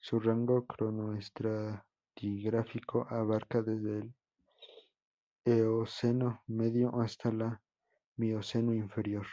Su 0.00 0.20
rango 0.20 0.66
cronoestratigráfico 0.66 3.06
abarca 3.08 3.62
desde 3.62 4.00
el 4.00 4.12
Eoceno 5.46 6.42
medio 6.46 7.00
hasta 7.00 7.32
la 7.32 7.58
Mioceno 8.18 8.74
inferior. 8.74 9.24